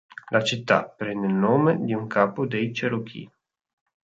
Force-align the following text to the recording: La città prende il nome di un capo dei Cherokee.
La 0.29 0.41
città 0.41 0.85
prende 0.89 1.27
il 1.27 1.33
nome 1.35 1.79
di 1.79 1.93
un 1.93 2.07
capo 2.07 2.47
dei 2.47 2.71
Cherokee. 2.71 3.29